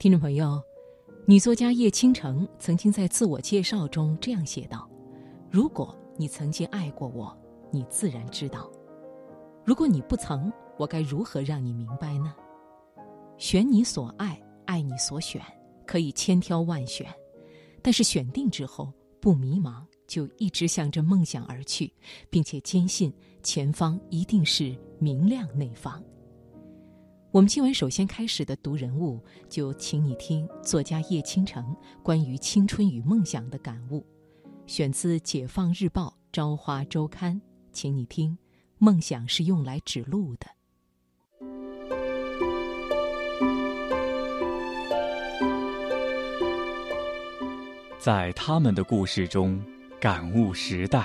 [0.00, 0.58] 听众朋友，
[1.26, 4.88] 女作家叶倾城曾经在自我介绍中这样写道
[5.52, 7.38] ：“如果你曾经爱过我，
[7.70, 8.60] 你自然知道；
[9.62, 12.34] 如果你不曾，我该如何让你明白呢？
[13.36, 15.42] 选你所爱，爱你所选，
[15.86, 17.06] 可以千挑万选，
[17.82, 18.90] 但是选定之后
[19.20, 21.92] 不迷茫，就一直向着梦想而去，
[22.30, 23.12] 并且坚信
[23.42, 26.02] 前方一定是明亮那方。”
[27.32, 31.64] 我们今晚首先开始的读人物，就请你听作家叶倾城
[32.02, 34.04] 关于青春与梦想的感悟，
[34.66, 37.36] 选自《解放日报》《朝花周刊》，
[37.72, 38.36] 请你听：
[38.78, 40.48] 梦想是用来指路的。
[48.00, 49.62] 在他们的故事中，
[50.00, 51.04] 感悟时代；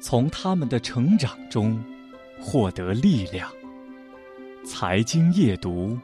[0.00, 1.78] 从他们的成长中，
[2.40, 3.52] 获得力量。
[4.64, 5.98] 财经夜读，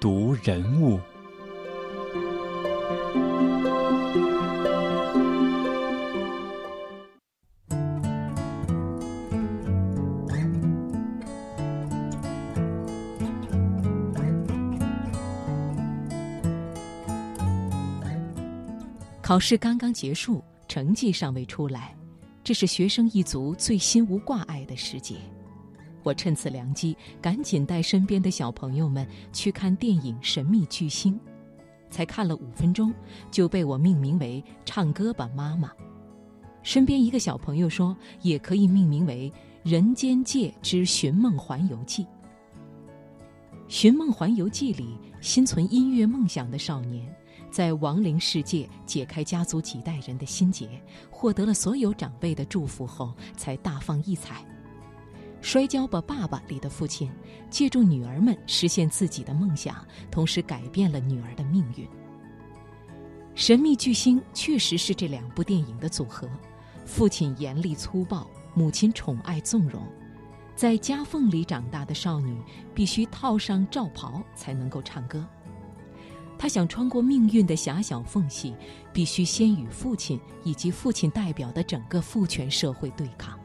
[0.00, 1.00] 读人物。
[19.20, 21.94] 考试刚刚结束，成绩尚未出来，
[22.44, 25.16] 这是学生一族最心无挂碍的时节。
[26.04, 31.14] 我趁此良机，赶紧带身边的小朋友们去看电影《神秘巨星》，
[31.90, 32.92] 才看了五分钟，
[33.30, 35.72] 就被我命名为“唱歌吧，妈妈”。
[36.62, 39.32] 身边一个小朋友说，也可以命名为
[39.70, 42.04] 《人间界之寻梦环游记》。
[43.66, 47.10] 《寻梦环游记》里，心存音乐梦想的少年，
[47.50, 50.68] 在亡灵世界解开家族几代人的心结，
[51.10, 54.42] 获得了所有长辈的祝福后，才大放异彩。
[55.44, 57.10] 《摔跤吧，爸爸》里的父亲，
[57.50, 59.76] 借助女儿们实现自己的梦想，
[60.10, 61.84] 同时改变了女儿的命运。
[63.34, 66.26] 《神秘巨星》确实是这两部电影的组合。
[66.86, 69.82] 父亲严厉粗暴，母亲宠爱纵容，
[70.56, 72.40] 在夹缝里长大的少女
[72.74, 75.22] 必须套上罩袍才能够唱歌。
[76.38, 78.54] 她想穿过命运的狭小缝隙，
[78.94, 83.38] 必须先与父亲以及父亲代表的整个父权社会对抗。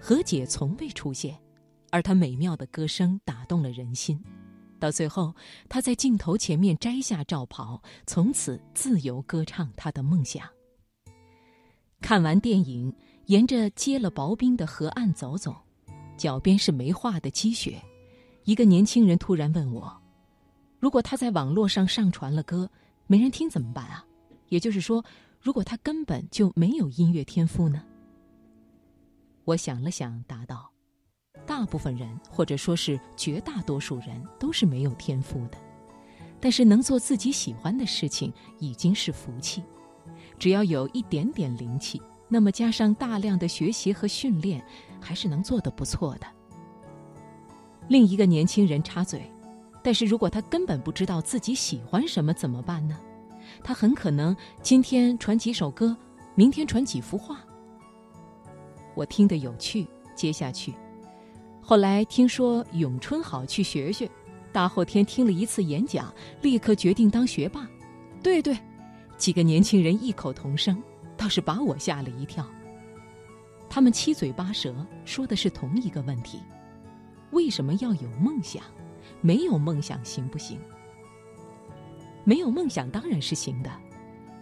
[0.00, 1.38] 和解从未出现，
[1.90, 4.20] 而她美妙的歌声打动了人心。
[4.78, 5.34] 到最后，
[5.68, 10.48] 她在镜头前面摘下罩袍，从此自由歌唱她的梦想。
[12.00, 12.90] 看完电影，
[13.26, 15.54] 沿着结了薄冰的河岸走走，
[16.16, 17.78] 脚边是没化的积雪。
[18.44, 19.94] 一个年轻人突然问我
[20.80, 22.68] ：“如果他在网络上上传了歌，
[23.06, 24.02] 没人听怎么办啊？
[24.48, 25.04] 也就是说，
[25.42, 27.84] 如果他根本就没有音乐天赋呢？”
[29.50, 30.70] 我想了想，答道
[31.44, 35.58] ：“大部分人，或者说是绝大多数人，都是没有天赋的。
[36.38, 39.60] 但是能做自己喜欢的事情，已经是福气。
[40.38, 44.64] 只要有一点点灵气，那么加上大量的学习和训练，
[45.00, 46.26] 还是能做得不错的。”
[47.90, 49.28] 另一个年轻人插嘴
[49.82, 52.96] ：“但是如果他根本不知道自己喜欢什么，怎么办呢？
[53.64, 55.96] 他很可能今天传几首歌，
[56.36, 57.40] 明天传几幅画。”
[59.00, 60.74] 我听得有趣，接下去。
[61.62, 64.06] 后来听说咏春好，去学学。
[64.52, 66.12] 大后天听了一次演讲，
[66.42, 67.66] 立刻决定当学霸。
[68.22, 68.54] 对对，
[69.16, 70.82] 几个年轻人异口同声，
[71.16, 72.46] 倒是把我吓了一跳。
[73.70, 74.74] 他们七嘴八舌
[75.06, 76.38] 说的是同一个问题：
[77.30, 78.62] 为什么要有梦想？
[79.22, 80.58] 没有梦想行不行？
[82.22, 83.70] 没有梦想当然是行的。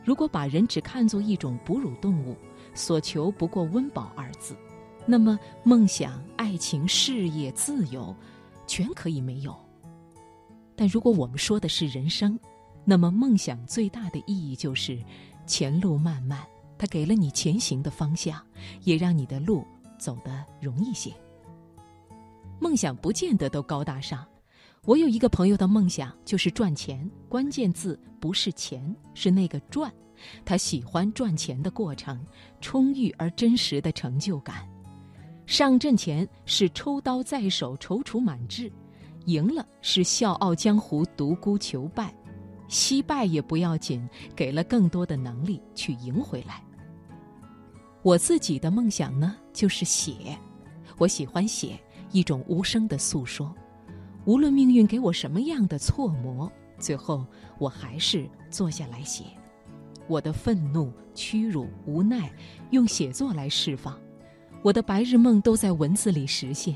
[0.04, 2.34] 如果把人只看作一种哺乳动物。
[2.74, 4.56] 所求不过温饱二字，
[5.06, 8.14] 那么梦想、爱情、事业、自由，
[8.66, 9.56] 全可以没有。
[10.76, 12.38] 但如果我们说的是人生，
[12.84, 14.98] 那么梦想最大的意义就是
[15.46, 16.46] 前路漫漫，
[16.78, 18.40] 它给了你前行的方向，
[18.84, 19.64] 也让你的路
[19.98, 21.12] 走得容易些。
[22.60, 24.26] 梦想不见得都高大上。
[24.84, 29.92] 我有一个朋友的梦想就是赚钱，关键字不是钱，是那个赚。
[30.44, 32.18] 他喜欢赚钱的过程，
[32.60, 34.68] 充裕而真实的成就感。
[35.46, 38.70] 上阵前是抽刀在手，踌躇满志；
[39.24, 42.08] 赢了是笑傲江湖，独孤求败；
[42.68, 44.06] 惜败也不要紧，
[44.36, 46.62] 给了更多的能力去赢回来。
[48.02, 50.38] 我自己的梦想呢，就是写。
[50.98, 51.78] 我喜欢写
[52.12, 53.54] 一种无声的诉说，
[54.24, 57.24] 无论命运给我什么样的挫磨，最后
[57.58, 59.24] 我还是坐下来写。
[60.08, 62.32] 我的愤怒、屈辱、无奈，
[62.70, 63.94] 用写作来释放；
[64.62, 66.74] 我的白日梦都在文字里实现。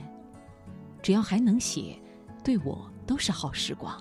[1.02, 1.98] 只要还能写，
[2.44, 3.92] 对我都是好时光。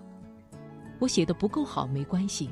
[0.99, 2.49] 我写的不够好没关系，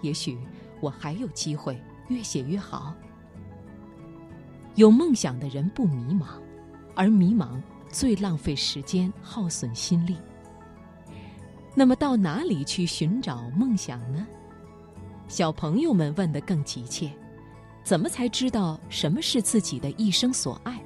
[0.00, 0.36] 也许
[0.80, 2.92] 我还有机会越写越好。
[4.74, 6.26] 有梦想的人不迷茫，
[6.96, 10.16] 而迷茫最浪费时间、耗损心力。
[11.74, 14.26] 那么到哪里去寻找梦想呢？
[15.32, 17.10] 小朋友们问得更急切：
[17.82, 20.78] 怎么才知道什么是自己的一生所爱？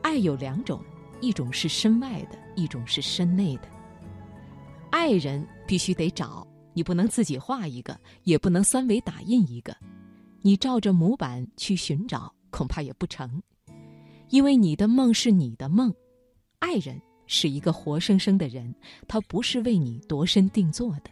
[0.00, 0.80] 爱有两种，
[1.20, 3.62] 一种是身外的，一种是身内的。
[4.90, 9.76] 爱人必须得找，你不能自己画一个，也不能三维打印一个，
[10.40, 13.42] 你照着模板去寻找，恐怕也不成，
[14.28, 15.92] 因为你的梦是你的梦，
[16.60, 17.02] 爱人。
[17.30, 18.72] 是一个活生生的人，
[19.08, 21.10] 他不是为你度身定做的。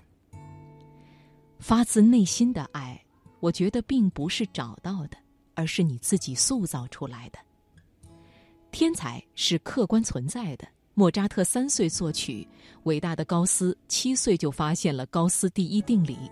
[1.59, 3.01] 发自内心的爱，
[3.41, 5.17] 我觉得并不是找到的，
[5.55, 7.39] 而是你自己塑造出来的。
[8.71, 12.47] 天才是客观存在的，莫扎特三岁作曲，
[12.85, 16.31] 伟大的高斯七岁就发现了高斯第一定理。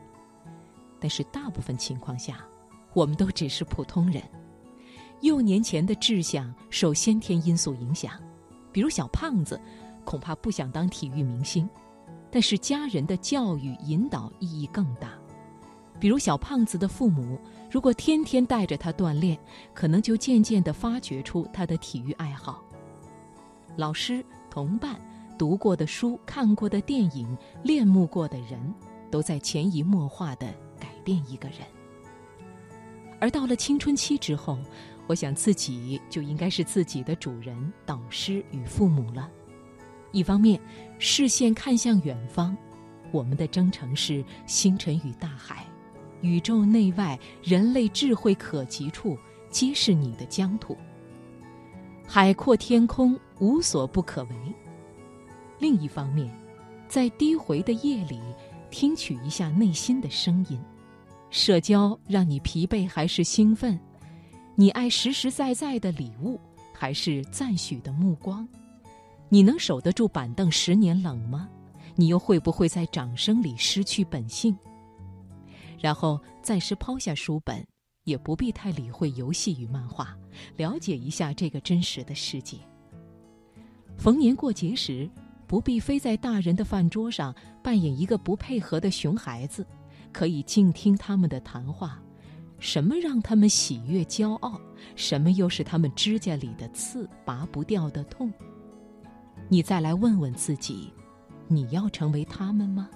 [1.01, 2.45] 但是大部分情况下，
[2.93, 4.23] 我们都只是普通人，
[5.23, 8.21] 幼年前的志向受先天因素影响。
[8.73, 9.61] 比如小胖子，
[10.05, 11.69] 恐怕不想当体育明星，
[12.35, 15.13] 但是家人的教育引导意义更大。
[16.01, 17.39] 比如小胖子的父母，
[17.71, 19.39] 如果天天带着他锻炼，
[19.73, 22.61] 可能就渐渐地发掘出他的体育爱好。
[23.77, 25.01] 老师、同伴、
[25.39, 28.75] 读过的书、看过的电影、恋慕过的人，
[29.13, 31.59] 都在潜移默化地改变一个人。
[33.21, 34.59] 而到了青春期之后，
[35.07, 39.31] 我想自己就应该是自己的主人、导师与父母了。
[40.15, 40.59] 一方面，
[41.01, 42.57] 视线看向远方，
[43.11, 45.67] 我们的征程是星辰与大海，
[46.21, 49.19] 宇宙内外，人类智慧可及处，
[49.51, 50.77] 皆是你的疆土。
[52.07, 54.31] 海阔天空，无所不可为。
[55.59, 56.33] 另一方面，
[56.87, 58.21] 在低回的夜里，
[58.71, 60.61] 听取一下内心的声音。
[61.31, 63.77] 社交让你疲惫还是兴奋？
[64.55, 66.39] 你爱实实在在的礼物，
[66.73, 68.49] 还是赞许的目光？
[69.29, 71.49] 你能守得住板凳十年冷吗？
[71.97, 74.57] 你又会不会在掌声里失去本性？
[75.81, 77.65] 然后暂时抛下书本，
[78.05, 80.17] 也不必太理会游戏与漫画，
[80.57, 82.57] 了解一下这个真实的世界。
[83.97, 85.09] 逢年过节时，
[85.47, 89.67] 不必非在大人的饭桌上扮演一个不配合的熊孩子，
[90.13, 92.01] 可以静听他们的谈话。
[92.59, 94.61] 什么让他们喜悦骄傲？
[94.97, 98.33] 什么又是他们指甲里的刺拔不掉的痛？
[99.49, 100.93] 你再来问问自己：
[101.49, 102.89] 你要成为他们吗？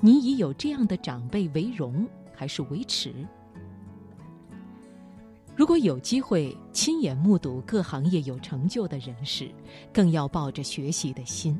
[0.00, 3.12] 你以有这样的长辈为荣还是为耻？
[5.56, 9.50] 如果有机会亲眼目睹各行业有成就的人士，
[9.92, 11.58] 更要抱着学习的心。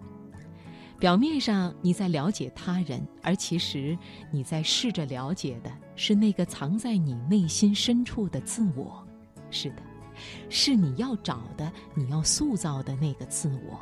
[1.01, 3.99] 表面上你在了解他人，而其实
[4.31, 9.05] 你在试着了解的是那个藏在你内心深处的自我。
[9.51, 9.83] 是的，
[10.49, 13.81] 是你要找的、你要塑造的那个自我。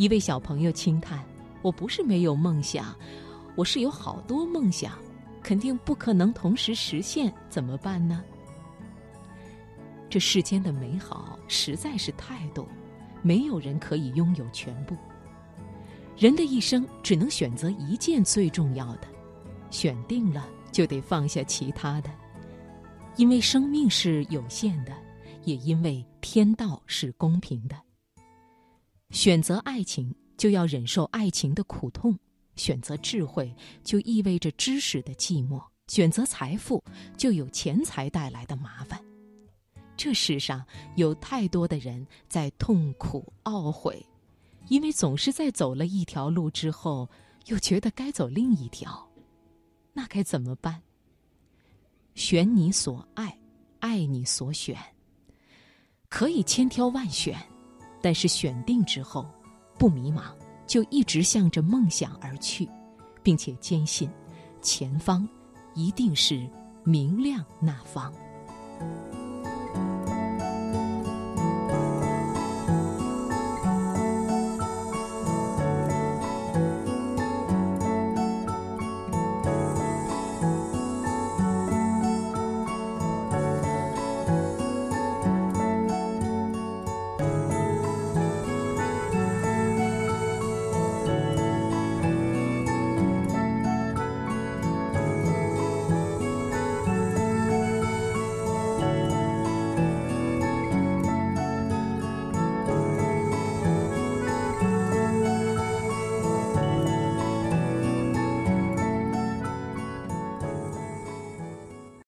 [0.00, 1.22] 一位小朋友轻叹
[1.60, 2.96] ：“我不是没有梦想，
[3.54, 4.98] 我是有好多梦想，
[5.42, 8.24] 肯定不可能同时实现，怎么办呢？”
[10.08, 12.66] 这世间的美好实在是太多，
[13.20, 14.96] 没有人可以拥有全部。
[16.16, 19.08] 人的一生只能选择一件最重要的，
[19.70, 22.10] 选定了就得放下其他的，
[23.16, 24.94] 因为生命是有限的，
[25.44, 27.76] 也因为天道是公平的。
[29.10, 32.18] 选择爱情就要忍受爱情的苦痛，
[32.56, 36.82] 选择智慧就意味着知识的寂寞，选择财富
[37.16, 39.00] 就有钱财带来的麻烦。
[39.96, 40.64] 这世上
[40.96, 44.04] 有太多的人在痛苦懊悔。
[44.68, 47.08] 因为总是在走了一条路之后，
[47.46, 49.10] 又觉得该走另一条，
[49.92, 50.80] 那该怎么办？
[52.14, 53.36] 选你所爱，
[53.80, 54.78] 爱你所选，
[56.08, 57.36] 可以千挑万选，
[58.00, 59.26] 但是选定之后，
[59.78, 60.22] 不迷茫，
[60.66, 62.68] 就一直向着梦想而去，
[63.22, 64.10] 并且坚信，
[64.62, 65.28] 前方
[65.74, 66.48] 一定是
[66.84, 68.12] 明亮那方。